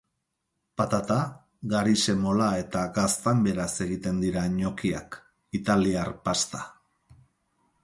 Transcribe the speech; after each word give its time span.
Patata, 0.79 1.17
gari 1.73 1.93
semola 2.05 2.47
eta 2.61 2.87
gaztanberaz 2.97 3.69
egiten 3.87 4.25
dira 4.25 4.47
gnoqui-ak, 4.57 5.21
italiar 5.61 6.13
pasta. 6.27 6.67